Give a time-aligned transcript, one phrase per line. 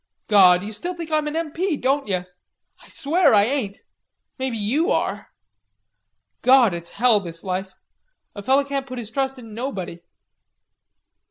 [0.27, 2.25] "Gawd, you still think I'm an M.P., don't yer?...
[2.81, 3.83] I swear I ain't.
[4.39, 5.29] Maybe you are.
[6.41, 7.75] Gawd, it's hell, this life.
[8.33, 9.99] A feller can't put his trust in nobody."